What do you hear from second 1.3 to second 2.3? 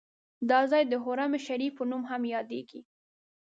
شریف په نوم هم